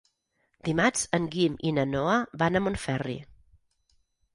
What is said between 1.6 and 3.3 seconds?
i na Noa van a Montferri.